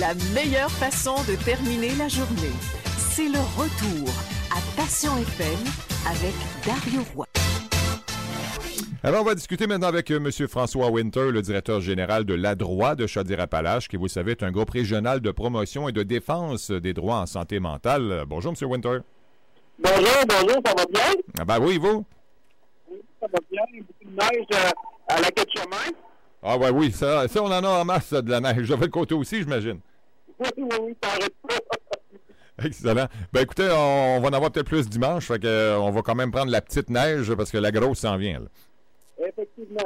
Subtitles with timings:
[0.00, 2.54] La meilleure façon de terminer la journée,
[2.98, 4.08] c'est le retour
[4.50, 5.58] à Passion FM
[6.06, 6.34] avec
[6.64, 7.26] Dario Roy.
[9.02, 10.30] Alors, on va discuter maintenant avec euh, M.
[10.46, 14.70] François Winter, le directeur général de l'ADROIT de Chaudière-Appalaches, qui, vous savez, est un groupe
[14.70, 18.24] régional de promotion et de défense des droits en santé mentale.
[18.28, 18.70] Bonjour, M.
[18.70, 18.98] Winter.
[19.80, 21.22] Bonjour, bonjour, ça va bien?
[21.40, 22.04] Ah ben oui, vous?
[22.88, 23.62] Oui, ça va bien.
[23.80, 24.70] Beaucoup de neige euh,
[25.08, 25.92] à la chemin.
[26.42, 28.64] Ah ben oui, ça, ça, on en a en masse, de la neige.
[28.66, 29.80] J'avais le côté aussi, j'imagine.
[30.38, 31.54] Oui, oui, oui, ça arrête pas.
[32.64, 33.06] Excellent.
[33.32, 36.14] Ben écoutez, on, va en avoir peut-être plus dimanche, fait que, euh, on va quand
[36.14, 38.40] même prendre la petite neige parce que la grosse s'en vient.
[38.40, 39.26] là.
[39.28, 39.84] Effectivement.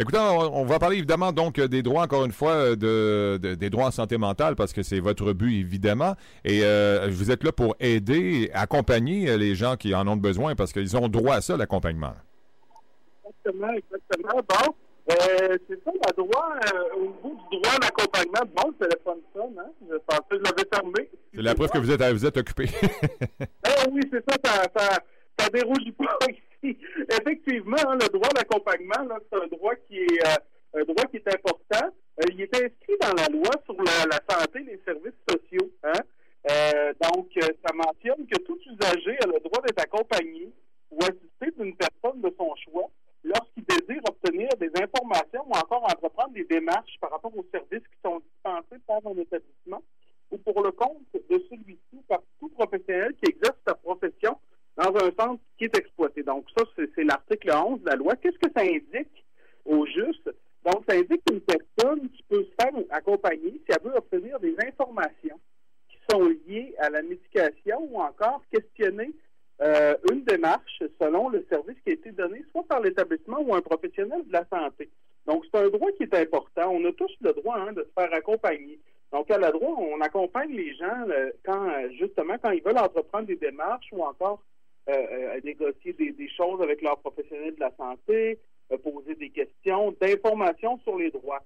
[0.00, 3.68] Écoutez, on, on va parler évidemment donc des droits, encore une fois, de, de- des
[3.68, 6.14] droits en santé mentale, parce que c'est votre but, évidemment.
[6.44, 10.72] Et euh, vous êtes là pour aider, accompagner les gens qui en ont besoin, parce
[10.72, 12.12] qu'ils ont droit à ça, l'accompagnement.
[13.26, 14.42] Exactement, exactement.
[14.48, 14.74] Bon,
[15.10, 19.20] euh, c'est ça, la droit, euh, au niveau du droit à l'accompagnement, bon, le téléphone
[19.34, 19.70] sonne, hein?
[19.88, 21.10] Je pensais que je l'avais fermé.
[21.34, 22.66] C'est la preuve que vous êtes, vous êtes occupé.
[23.64, 24.98] Ah oui, c'est ça, ça, ça,
[25.38, 26.76] ça déroule pas ici.
[27.10, 31.16] Effectivement, hein, le droit d'accompagnement, là, c'est un droit qui est euh, un droit qui
[31.16, 31.88] est important.
[32.30, 35.70] Il est inscrit dans la loi sur la, la santé et les services sociaux.
[35.84, 35.92] Hein?
[37.00, 40.52] Donc, ça mentionne que tout usager a le droit d'être accompagné
[40.90, 42.90] ou assisté d'une personne de son choix
[43.28, 48.00] lorsqu'il désire obtenir des informations ou encore entreprendre des démarches par rapport aux services qui
[48.04, 49.82] sont dispensés par un établissement
[50.30, 54.36] ou pour le compte de celui-ci par tout professionnel qui exerce sa profession
[54.76, 56.22] dans un centre qui est exploité.
[56.22, 58.14] Donc, ça, c'est l'article 11 de la loi.
[58.16, 59.24] Qu'est-ce que ça indique
[59.64, 60.30] au juste?
[60.64, 64.54] Donc, ça indique qu'une personne qui peut se faire accompagner si elle veut obtenir des
[64.66, 65.40] informations
[65.88, 69.12] qui sont liées à la médication ou encore questionner
[69.60, 73.60] euh, une démarche selon le service qui a été donné soit par l'établissement ou un
[73.60, 74.88] professionnel de la santé.
[75.26, 76.70] Donc, c'est un droit qui est important.
[76.70, 78.78] On a tous le droit hein, de se faire accompagner.
[79.12, 82.78] Donc, à la droit, on accompagne les gens euh, quand, euh, justement, quand ils veulent
[82.78, 84.42] entreprendre des démarches ou encore
[85.44, 88.38] négocier des, choses avec leurs professionnels de la santé,
[88.82, 91.42] poser des questions, d'informations sur les droits.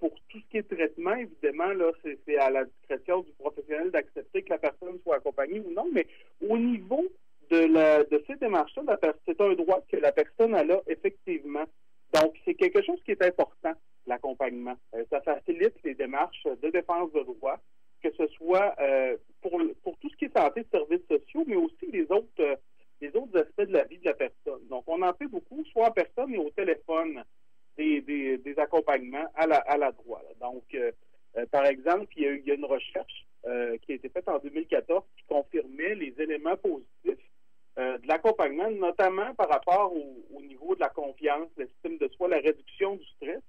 [0.00, 4.42] Pour tout ce qui est traitement, évidemment, là, c'est à la discrétion du professionnel d'accepter
[4.42, 6.08] que la personne soit accompagnée ou non, mais
[6.48, 7.04] au niveau
[7.50, 11.64] de, ces démarches-là, c'est un droit que la personne a là, effectivement.
[12.14, 13.72] Donc, c'est quelque chose qui est important,
[14.06, 14.76] l'accompagnement.
[14.94, 17.58] Euh, ça facilite les démarches de défense de droit,
[18.02, 21.86] que ce soit euh, pour, pour tout ce qui est santé, services sociaux, mais aussi
[21.92, 22.56] les autres, euh,
[23.00, 24.66] les autres aspects de la vie de la personne.
[24.68, 27.22] Donc, on en fait beaucoup, soit en personne et au téléphone,
[27.76, 30.20] des, des, accompagnements à la, à la droit.
[30.38, 30.76] Donc,
[31.50, 33.26] par exemple, il y, a, il y a une recherche
[33.80, 36.89] qui a été faite en 2014 qui confirmait les éléments positifs
[38.10, 40.06] l'accompagnement, notamment par rapport au,
[40.36, 43.40] au niveau de la confiance, l'estime de soi, la réduction du stress.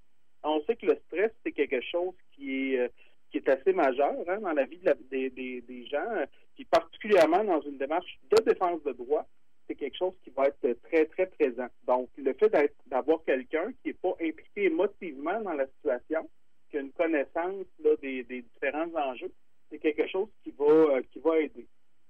[0.43, 2.87] On sait que le stress, c'est quelque chose qui est, euh,
[3.29, 6.25] qui est assez majeur hein, dans la vie de la- des, des- des gens, euh,
[6.55, 9.25] puis particulièrement dans une démarche de défense de droit,
[9.67, 11.67] c'est quelque chose qui va être très, très présent.
[11.87, 12.51] Donc, le fait
[12.87, 16.27] d'avoir quelqu'un qui n'est pas impliqué émotivement dans la situation,
[16.69, 17.65] qui a une connaissance
[18.01, 19.31] des, des différents enjeux,
[19.69, 21.65] c'est quelque chose qui va, euh, qui va aider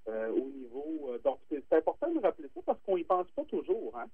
[0.07, 1.09] au niveau.
[1.13, 3.93] euh, donc, c'est important de rappeler ça parce qu'on y pense pas toujours.
[3.97, 4.05] Hein?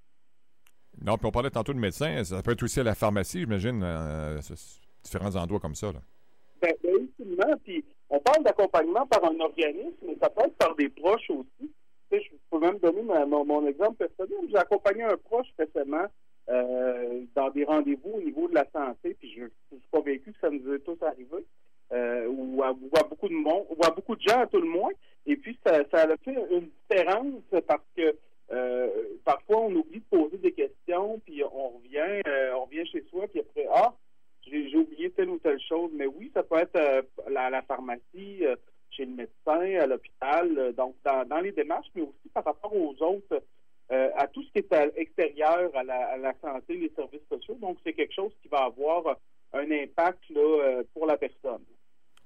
[1.04, 3.82] non, puis on parlait tantôt de médecin, ça peut être aussi à la pharmacie, j'imagine,
[3.84, 4.40] euh,
[5.04, 5.92] différents endroits comme ça.
[5.92, 6.00] Là.
[6.62, 10.76] Ben, ben, ultimement, puis on parle d'accompagnement par un organisme, mais ça peut être par
[10.76, 11.72] des proches aussi.
[12.10, 14.50] Tu sais, je peux même donner ma- mon, mon exemple personnel.
[14.50, 16.06] J'ai accompagné un proche récemment
[16.50, 20.40] euh, dans des rendez-vous au niveau de la santé, puis je, je suis convaincu que
[20.40, 21.46] ça nous est tous arrivé,
[21.92, 24.92] euh, ou, à, ou à beaucoup de à beaucoup de gens à tout le moins.
[25.26, 28.16] Et puis ça, a fait une différence parce que
[28.50, 28.90] euh,
[29.26, 33.28] parfois on oublie de poser des questions, puis on revient, euh, on revient chez soi,
[33.28, 33.94] puis après ah
[34.50, 35.92] j'ai oublié telle ou telle chose.
[35.94, 38.44] Mais oui, ça peut être euh, la, pharmacie,
[38.92, 43.44] chez le médecin, à l'hôpital, donc dans, les démarches, mais aussi par rapport aux autres,
[43.90, 47.56] à tout ce qui est à extérieur à la, à la santé, les services sociaux.
[47.56, 49.18] Donc, c'est quelque chose qui va avoir
[49.52, 51.64] un impact là, pour la personne.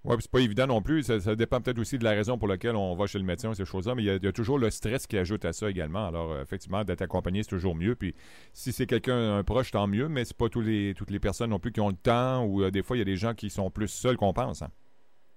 [0.03, 1.03] Oui, c'est pas évident non plus.
[1.03, 3.65] Ça, dépend peut-être aussi de la raison pour laquelle on va chez le médecin, ces
[3.65, 6.07] choses-là, mais il y, a, toujours le stress qui ajoute à ça également.
[6.07, 7.95] Alors, euh, effectivement, d'être accompagné, c'est toujours mieux.
[7.95, 8.15] Puis,
[8.51, 11.51] si c'est quelqu'un, un proche, tant mieux, mais c'est pas tous les, toutes les personnes
[11.51, 13.35] non plus qui ont le temps, ou euh, des fois, il y a des gens
[13.35, 14.63] qui sont plus seuls qu'on pense.
[14.63, 14.71] hein.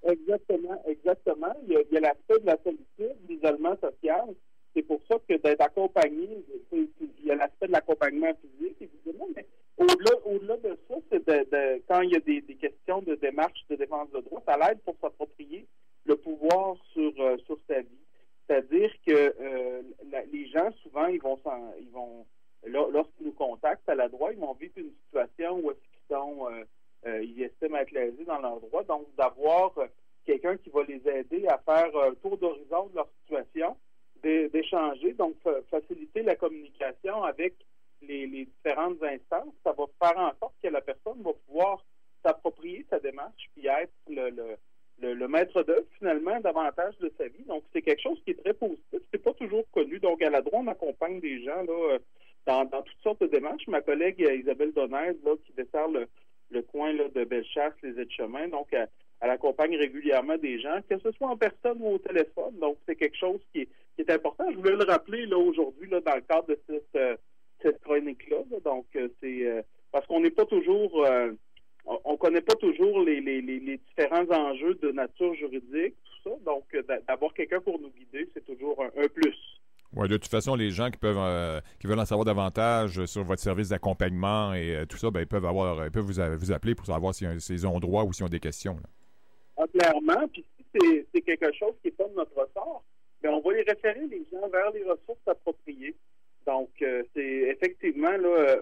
[0.06, 1.54] Exactement, exactement.
[1.66, 4.24] Il y a, l'aspect de la solitude, de l'isolement social.
[4.74, 6.88] C'est pour ça que d'être accompagné, il
[7.24, 9.46] y a l'aspect de l'accompagnement physique, évidemment, mais
[9.76, 14.10] au-delà au-delà de ça, c'est quand il y a des, questions de démarche de défense
[14.10, 15.66] de droit, ça l'aide pour s'approprier
[16.04, 18.04] le pouvoir sur, euh, sur sa vie.
[18.46, 19.82] C'est-à-dire que euh,
[20.32, 21.38] les gens, souvent, ils vont
[21.80, 22.26] ils vont
[22.66, 26.48] lorsqu'ils nous contactent à la droit, ils vont vivre une situation où est-ce qu'ils sont
[26.50, 26.64] euh,
[27.06, 28.84] euh, ils estiment être lésés dans leurs droits.
[28.84, 29.86] Donc, d'avoir euh,
[30.24, 33.76] quelqu'un qui va les aider à faire un tour d'horizon de leur situation,
[34.22, 35.36] d'échanger, donc
[35.70, 37.54] faciliter la communication avec
[38.08, 39.54] les, différentes instances.
[39.62, 41.84] Ça va faire en sorte que la personne va pouvoir
[42.24, 44.56] s'approprier sa démarche puis être le,
[45.00, 47.44] le, maître d'œuvre finalement davantage de sa vie.
[47.46, 49.00] Donc c'est quelque chose qui est très positif.
[49.12, 49.98] C'est pas toujours connu.
[49.98, 51.98] Donc à la droite, on accompagne des gens là,
[52.46, 53.66] dans, toutes sortes de démarches.
[53.68, 56.08] Ma collègue Isabelle Donner, là, qui dessert le,
[56.50, 58.68] le coin là, de Bellechasse, les aides-chemins, donc
[59.24, 62.58] elle accompagne régulièrement des gens, que ce soit en personne ou au téléphone.
[62.60, 63.68] Donc, c'est quelque chose qui
[63.98, 64.44] est, important.
[64.50, 67.16] Je voulais le rappeler là aujourd'hui là, dans le cadre de cette, euh,
[67.70, 68.38] chronique-là.
[68.64, 69.62] Donc, euh, c'est euh,
[69.92, 71.06] parce qu'on n'est pas toujours
[71.86, 73.20] on connaît pas toujours les,
[73.88, 76.36] différents enjeux de nature juridique, tout ça.
[76.46, 76.64] Donc,
[77.06, 79.36] d'avoir quelqu'un pour nous guider, c'est toujours un, plus.
[79.94, 83.42] Oui, de toute façon, les gens qui peuvent qui veulent en savoir davantage sur votre
[83.42, 87.66] service d'accompagnement et tout ça, ben, ils peuvent avoir peuvent vous, appeler pour savoir s'ils
[87.66, 88.76] ont droit ou s'ils ont des questions.
[89.58, 90.26] Ah, clairement.
[90.32, 90.44] Puis
[90.74, 92.82] si c'est quelque chose qui n'est pas de notre ressort,
[93.22, 95.94] bien, on va les référer les gens vers les ressources appropriées.
[96.46, 98.28] Donc, euh, c'est effectivement là.
[98.28, 98.56] Euh,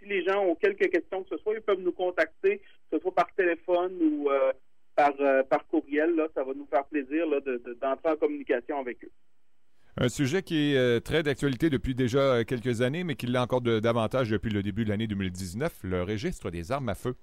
[0.00, 2.98] si les gens ont quelques questions que ce soit, ils peuvent nous contacter, que ce
[3.00, 4.52] soit par téléphone ou euh,
[4.94, 5.12] par,
[5.48, 6.14] par courriel.
[6.14, 7.26] Là, ça va nous faire plaisir
[7.82, 9.10] d'entrer en communication avec eux.
[9.96, 14.30] Un sujet qui est très d'actualité depuis déjà quelques années, mais qui l'est encore davantage
[14.30, 17.16] depuis le début de l'année 2019, le registre des armes à feu.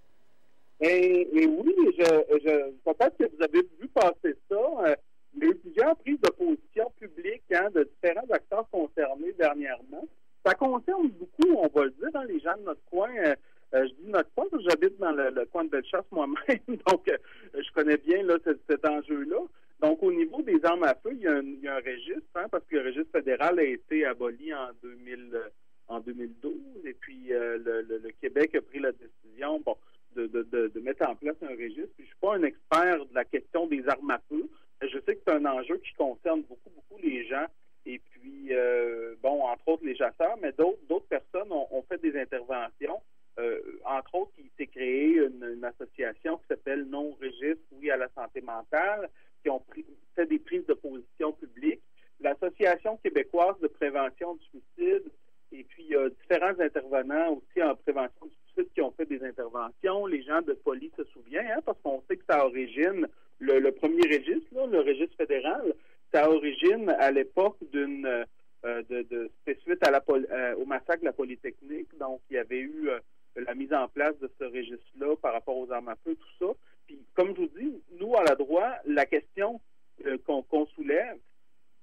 [0.81, 4.98] Et, oui, je, je peut-être que vous avez vu passer ça.
[5.39, 10.07] Euh, eu plusieurs prises de position publiques hein, de différents acteurs concernés dernièrement.
[10.45, 13.10] Ça concerne beaucoup, on va le dire, hein, les gens de notre coin.
[13.18, 13.36] Euh,
[13.74, 17.10] euh, je dis notre coin parce que j'habite dans le, coin de Bellechasse moi-même, donc
[17.54, 19.39] je connais bien cet, enjeu-là.
[19.80, 22.75] Donc, au niveau des armes à feu, il y a un, registre, hein, parce que
[22.75, 25.42] le registre fédéral a été aboli en 2000,
[25.88, 26.54] en 2012,
[26.86, 29.63] et puis le, Québec a pris la décision.
[30.13, 31.94] De, de, de, mettre en place un registre.
[31.98, 34.45] je ne suis pas un expert de la question des armes à feu.
[35.31, 37.45] C'est un enjeu qui concerne beaucoup, beaucoup les gens.
[37.86, 43.01] Et puis, euh, bon, entre autres les chasseurs, mais d'autres, personnes ont, fait des interventions.
[43.39, 48.10] Euh, entre autres, il s'est créé une, association qui s'appelle Non Registre, oui à la
[48.10, 49.10] santé mentale,
[49.42, 49.63] qui ont
[50.16, 51.81] fait des prises de position publiques.
[52.19, 55.04] L'Association québécoise de prévention du suicide,
[55.54, 58.36] et puis il y a différents intervenants aussi en prévention du
[58.75, 60.06] qui ont fait des interventions.
[60.06, 63.07] Les gens de police se souviennent, hein, parce qu'on sait que ça origine
[63.59, 65.74] le, premier registre, le registre fédéral,
[66.13, 68.25] ça origine à l'époque d'une
[68.65, 69.30] euh, de,
[69.63, 71.89] suite à la, euh, au massacre de la Polytechnique.
[72.00, 73.00] Donc, il y avait eu euh,
[73.36, 76.53] la mise en place de ce registre-là par rapport aux armes à feu, tout ça.
[76.86, 79.59] Puis, comme je vous dis, nous, à la droite, la question
[80.25, 81.18] qu'on soulève,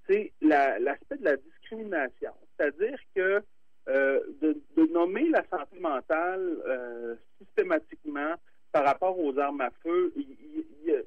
[0.08, 2.32] c'est l'aspect de la discrimination.
[2.56, 3.42] C'est-à-dire que
[3.88, 4.54] euh, de,
[4.92, 8.34] nommer la santé mentale euh, systématiquement
[8.70, 11.04] par rapport aux armes à feu, il,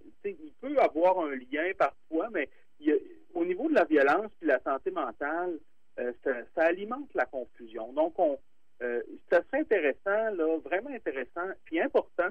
[0.62, 2.50] peut avoir un lien parfois, mais
[3.34, 5.58] au niveau de la violence et la santé mentale,
[6.00, 7.92] euh, ça, alimente la confusion.
[7.94, 8.38] Donc, on,
[8.80, 12.30] ça serait intéressant, là, vraiment intéressant, puis important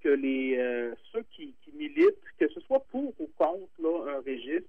[0.00, 0.56] que les
[1.12, 3.14] ceux qui, qui, militent, que ce soit pour
[3.76, 4.68] contre là, un registre,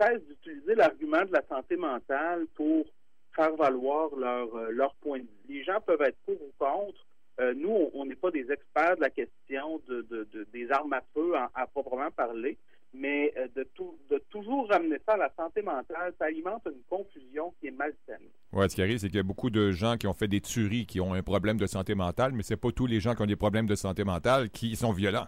[0.00, 2.86] cessent d'utiliser l'argument de la santé mentale pour
[3.34, 5.28] faire valoir leur, euh, leur point de vue.
[5.48, 7.06] Les gens peuvent être pour ou contre.
[7.40, 11.34] Euh, nous, on n'est pas des experts de la question de, des armes à feu
[11.54, 12.58] à proprement parler,
[12.92, 16.82] mais euh, de, tout, de toujours ramener ça à la santé mentale, ça alimente une
[16.88, 18.26] confusion qui est malsaine.
[18.52, 20.40] Oui, ce qui arrive, c'est qu'il y a beaucoup de gens qui ont fait des
[20.40, 23.22] tueries qui ont un problème de santé mentale, mais c'est pas tous les gens qui
[23.22, 25.26] ont des problèmes de santé mentale qui sont violents.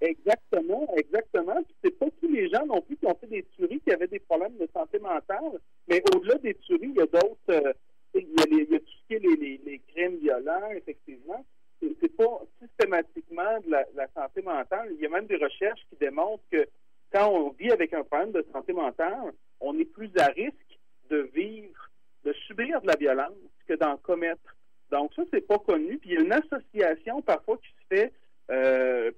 [0.00, 1.56] Exactement, exactement.
[1.82, 4.20] C'est pas tous les gens non plus qui ont fait des tueries qui avaient des
[4.20, 7.36] problèmes de santé mentale, mais au-delà des tueries, il y a d'autres.
[7.50, 7.72] Euh,
[8.14, 8.28] il,
[8.70, 11.44] y a tout ce qui est les, les, crimes violents, effectivement.
[11.80, 14.88] C'est pas systématiquement de la, la, santé mentale.
[14.94, 16.66] Il y a même des recherches qui démontrent que
[17.12, 20.78] quand on vit avec un problème de santé mentale, on est plus à risque
[21.10, 21.90] de vivre,
[22.24, 23.34] de subir de la violence
[23.66, 24.56] que d'en commettre.
[24.90, 25.98] Donc ça, c'est pas connu.
[25.98, 27.68] Puis il y a une association parfois qui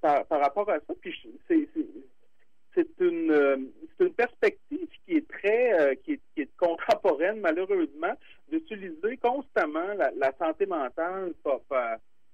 [0.01, 0.93] par, rapport à ça.
[0.99, 1.15] Puis
[2.73, 3.57] c'est une, euh,
[3.99, 8.13] une perspective qui est très euh, qui, est, qui, est, contemporaine malheureusement
[8.49, 11.59] d'utiliser constamment la, la, santé mentale par,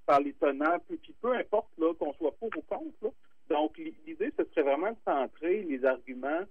[0.06, 3.10] par, les tenants puis, peu importe là qu'on soit pour ou contre là.
[3.50, 6.44] donc l'idée ce serait vraiment de centrer les arguments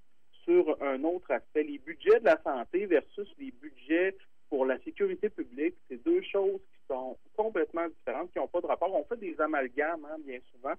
[0.44, 4.16] sur un autre aspect les budgets de la santé versus les budgets
[4.50, 8.66] pour la sécurité publique c'est deux choses qui sont complètement différentes, qui n'ont pas de
[8.66, 8.92] rapport.
[8.94, 10.74] On fait des amalgames, hein, bien souvent.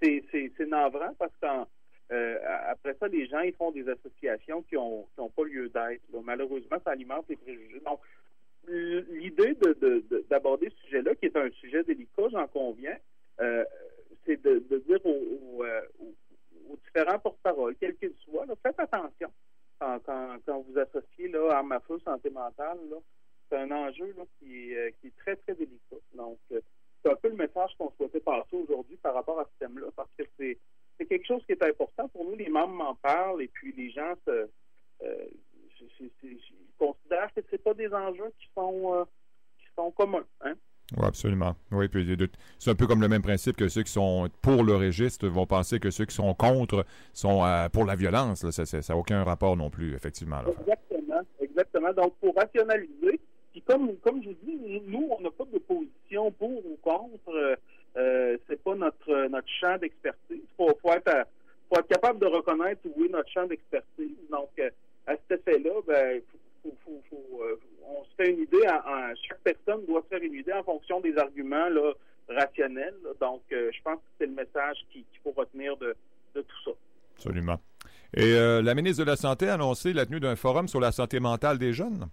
[0.00, 1.70] C'est navrant parce qu'après
[2.12, 6.02] euh, ça, les gens ils font des associations qui n'ont qui pas lieu d'être.
[6.24, 7.80] Malheureusement, ça alimente les préjugés.
[7.80, 8.00] Donc,
[8.68, 9.56] l'idée
[10.28, 12.96] d'aborder de, ce sujet-là, qui est un sujet délicat, j'en conviens,
[13.40, 13.64] euh,
[14.24, 15.64] c'est de, dire aux,
[16.00, 16.78] aux,
[17.42, 19.30] parole, quel qu'il soit, faites attention
[19.80, 22.78] quand, vous associez là, arme à feu, santé mentale.
[23.48, 25.96] C'est un enjeu qui, est, qui, est, très, très délicat.
[26.14, 26.38] Donc,
[27.02, 30.10] c'est un peu le message qu'on souhaitait passer aujourd'hui par rapport à ce thème-là, parce
[30.18, 30.58] que c'est
[31.06, 32.36] quelque chose qui est important pour nous.
[32.36, 34.48] Les membres m'en parlent et puis les gens se,
[36.78, 39.06] considèrent que ce pas des enjeux qui sont,
[39.58, 40.24] qui sont communs.
[40.42, 40.54] Hein?
[40.96, 41.54] Oui, absolument.
[41.70, 42.16] Oui, puis
[42.58, 45.46] c'est un peu comme le même principe que ceux qui sont pour le registre vont
[45.46, 48.48] penser que ceux qui sont contre sont euh, pour la violence.
[48.50, 50.40] Ça n'a aucun rapport non plus, effectivement.
[50.60, 51.92] Exactement, exactement.
[51.92, 53.20] Donc, pour rationaliser,
[53.52, 57.34] puis comme, comme je vous dis, nous, on n'a pas de position pour ou contre.
[57.34, 57.56] Euh,
[57.96, 60.20] euh c'est pas notre, notre champ d'expertise.
[60.30, 61.26] Il faut, être,
[61.68, 64.16] faut être capable de reconnaître où est notre champ d'expertise.
[64.30, 64.70] Donc, euh,
[65.06, 66.20] à cet effet-là, ben,
[66.62, 67.42] faut, faut,
[67.90, 68.62] on se fait une idée,
[69.28, 71.92] chaque personne doit se faire une idée en fonction des arguments là,
[72.28, 72.94] rationnels.
[73.20, 75.96] Donc, euh, je pense que c'est le message qu'il faut retenir de,
[76.34, 76.70] tout ça.
[77.16, 77.60] Absolument.
[78.14, 80.92] Et euh, la ministre de la Santé a annoncé la tenue d'un forum sur la
[80.92, 82.08] santé mentale des jeunes.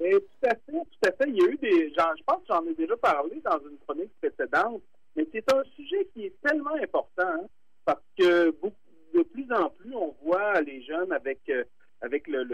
[0.00, 1.28] Tout à fait, tout à fait.
[1.28, 1.90] Il y a eu des.
[1.90, 4.82] je pense que j'en ai déjà parlé dans une chronique précédente,
[5.14, 7.46] mais c'est un sujet qui est tellement important hein,
[7.84, 8.54] parce que
[9.14, 11.40] de plus en plus, on voit les jeunes avec.
[11.50, 11.64] Euh,
[12.02, 12.44] avec le,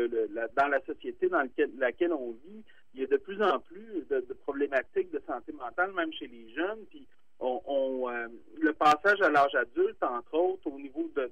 [0.57, 1.43] dans la société dans
[1.79, 5.93] laquelle on vit, il y a de plus en plus de, problématiques de santé mentale,
[5.93, 6.85] même chez les jeunes.
[6.91, 7.07] Puis
[7.39, 8.29] on, euh,
[8.61, 11.31] le passage à l'âge adulte, entre autres, au niveau de,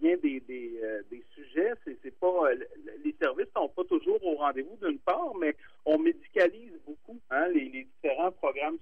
[0.00, 0.42] bien des,
[0.82, 2.56] euh, des, sujets, c'est, pas euh,
[3.04, 5.54] les services sont pas toujours au rendez-vous d'une part, mais
[5.84, 8.78] on médicalise beaucoup hein, les, différents programmes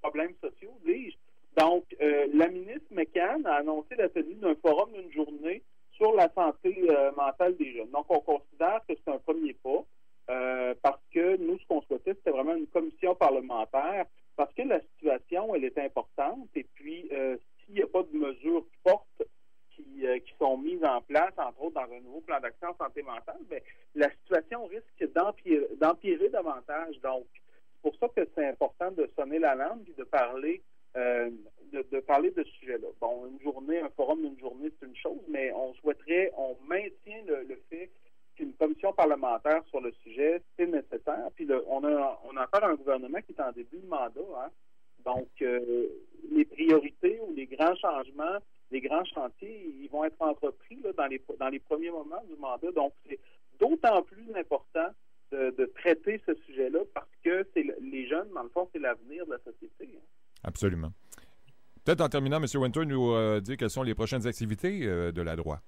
[0.00, 1.16] problèmes sociaux, dis-je.
[1.56, 5.62] Donc, la ministre McCann a annoncé la tenue d'un forum d'une journée
[6.02, 7.90] sur la santé euh, mentale des jeunes.
[7.90, 9.84] Donc, on considère que c'est un premier pas
[10.30, 14.80] euh, parce que nous, ce qu'on souhaitait, c'était vraiment une commission parlementaire parce que la
[14.80, 19.22] situation, elle est importante et puis euh, s'il n'y a pas de mesures fortes
[19.74, 23.40] qui, qui, sont mises en place, entre autres dans un nouveau plan d'action santé mentale,
[23.48, 23.58] bien,
[23.94, 27.00] la situation risque d'empirer davantage.
[27.02, 30.62] Donc, c'est pour ça que c'est important de sonner la langue et de parler
[30.96, 31.30] euh,
[31.72, 32.88] de, parler de ce sujet-là.
[33.00, 37.22] Bon, une journée, un forum d'une journée, c'est une chose, mais on souhaiterait, on maintient
[37.26, 37.90] le, fait
[38.36, 41.30] qu'une commission parlementaire sur le sujet, c'est nécessaire.
[41.34, 44.20] Puis on a on a à un gouvernement qui est en début de mandat.
[44.36, 44.50] Hein.
[45.06, 45.88] Donc, euh,
[46.30, 48.38] les priorités ou les grands changements,
[48.72, 52.72] les grands chantiers, ils vont être entrepris dans, les, dans les premiers moments du mandat.
[52.72, 53.20] Donc, c'est
[53.60, 54.88] d'autant plus important
[55.30, 59.32] de, traiter ce sujet-là parce que c'est les jeunes, dans le fond, c'est l'avenir de
[59.32, 59.88] la société.
[59.96, 60.02] Hein.
[60.44, 60.92] Absolument.
[61.84, 62.46] Peut-être en terminant, M.
[62.54, 65.62] Winter, nous euh, dire quelles sont les prochaines activités euh, de la droite.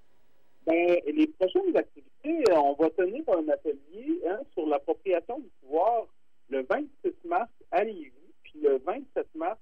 [0.66, 6.06] Ben, les prochaines activités, euh, on va tenir un atelier hein, sur l'appropriation du pouvoir
[6.50, 9.58] le 26 mars à Lévis, puis le 27 mars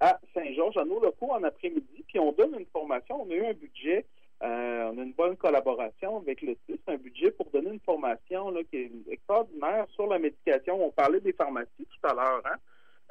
[0.00, 3.22] à Saint-Georges, à nos locaux en après-midi, puis on donne une formation.
[3.22, 4.06] On a eu un budget,
[4.40, 8.60] on a une bonne collaboration avec le CIS, un budget pour donner une formation là,
[8.64, 10.82] qui est extraordinaire sur la médication.
[10.82, 12.56] On parlait des pharmacies tout à l'heure, hein?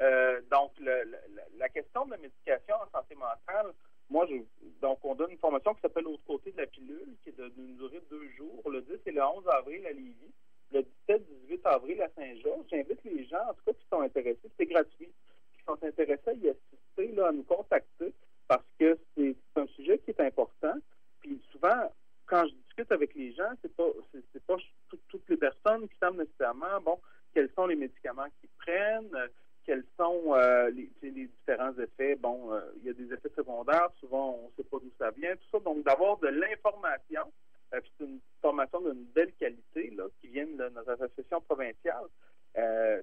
[0.02, 0.72] Euh, donc,
[1.58, 3.72] la question de la médication en santé mentale,
[4.08, 4.36] moi, je,
[4.80, 7.76] donc, on donne une formation qui s'appelle L'autre côté de la pilule, qui est d'une
[7.76, 10.32] durée de deux jours, le 10 et le 11 avril à Lévis,
[10.72, 12.66] le 17-18 avril à Saint-Georges.
[12.70, 15.12] J'invite les gens, en tout cas, qui sont intéressés, c'est gratuit,
[15.60, 18.12] qui sont intéressés à y assister, là, à nous contacter,
[18.48, 20.74] parce que c'est un sujet qui est important.
[21.20, 21.92] Puis souvent,
[22.26, 23.88] quand je discute avec les gens, c'est pas
[24.32, 24.56] c'est pas
[25.08, 26.98] toutes les personnes qui savent nécessairement, bon,
[27.34, 29.16] quels sont les médicaments qu'ils prennent,
[29.64, 32.16] quels sont euh, les, différents effets.
[32.16, 35.10] Bon, euh, il y a des effets secondaires, souvent on ne sait pas d'où ça
[35.10, 35.58] vient, tout ça.
[35.60, 37.32] Donc, d'avoir de l'information,
[37.74, 42.06] euh, c'est une formation d'une belle qualité là, qui vient de notre association provinciale,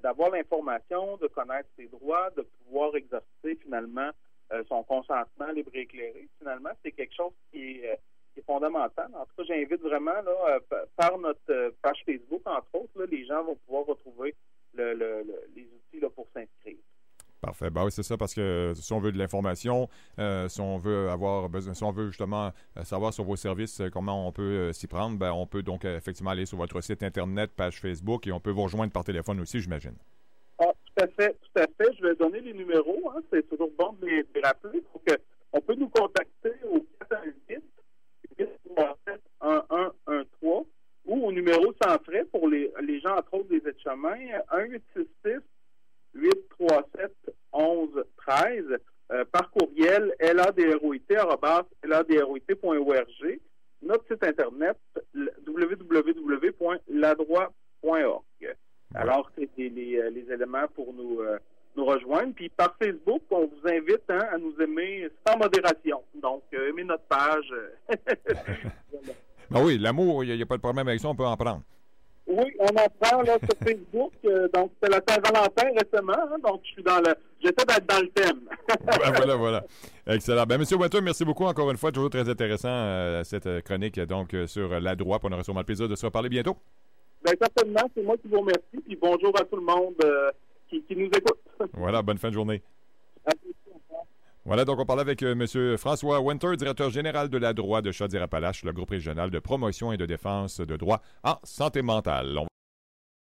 [0.04, 4.12] d'avoir l'information, de connaître ses droits, de pouvoir exercer finalement
[4.68, 6.28] son consentement libre et éclairé.
[6.40, 8.00] Finalement, c'est quelque chose qui est,
[8.46, 9.10] fondamental.
[9.16, 10.60] En tout cas, j'invite vraiment, là,
[10.96, 14.36] par notre page Facebook, entre autres, les gens vont pouvoir retrouver
[14.76, 16.78] les outils pour s'inscrire.
[17.42, 17.70] Parfait.
[17.70, 21.10] Ben oui, c'est ça, parce que si on veut de l'information, euh, si on veut
[21.10, 24.74] avoir besoin, si on veut justement euh, savoir sur vos services euh, comment on peut
[24.74, 28.32] s'y prendre, ben on peut donc effectivement aller sur votre site Internet, page Facebook, et
[28.32, 29.94] on peut vous rejoindre par téléphone aussi, j'imagine.
[30.58, 31.96] Ah, tout à fait, tout à fait.
[32.00, 33.12] Je vais donner les numéros.
[33.16, 33.22] Hein.
[33.32, 34.82] C'est toujours bon de les, rappeler.
[35.54, 37.64] on peut nous contacter au 418
[38.40, 40.66] 837 1113
[41.06, 45.40] ou au numéro sans frais pour les, les gens, entre autres, des aides-chemins, 1866
[46.14, 47.12] 837
[47.54, 48.64] 1113
[49.12, 51.00] euh, par courriel ladroit.org,
[53.82, 54.78] notre site internet
[55.48, 58.24] www.ladroit.org.
[58.96, 61.38] Alors, c'est les, euh, les, éléments pour nous, euh,
[61.76, 62.34] nous rejoindre.
[62.34, 66.02] Puis par Facebook, on vous invite hein, à nous aimer sans modération.
[66.16, 67.54] Donc, euh, aimez notre page.
[69.50, 71.62] ben oui, l'amour, il n'y a, pas de problème avec ça, on peut en prendre.
[72.28, 74.12] Oui, on en prend là, sur Facebook.
[74.26, 76.14] Euh, donc, c'est la Saint-Valentin récemment.
[76.14, 77.16] Hein, donc, je suis dans le.
[77.40, 78.42] J'essaie d'être dans le thème.
[78.86, 79.64] ben, voilà, voilà.
[80.06, 80.44] Excellent.
[80.46, 81.92] Ben, Monsieur Winter, merci beaucoup encore une fois.
[81.92, 85.22] Toujours très intéressant euh, cette chronique donc sur la droite.
[85.24, 86.58] On aura sûrement le plaisir de se reparler bientôt.
[87.24, 87.90] Bien, certainement.
[87.96, 88.84] C'est moi qui vous remercie.
[88.86, 89.96] Puis bonjour à tout le monde
[90.70, 91.40] qui, qui, nous écoute.
[91.74, 92.62] voilà, bonne fin de journée.
[94.48, 95.78] Voilà, donc on parlait avec euh, M.
[95.78, 99.98] François Winter, directeur général de la droit de Chaudière-Appalaches, le groupe régional de promotion et
[99.98, 102.48] de défense de droit en santé mentale.